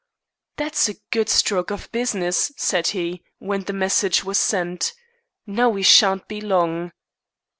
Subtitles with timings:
[0.57, 4.93] "That's a good stroke of business," said he, when the message was sent.
[5.45, 6.91] "Now we shan't be long!"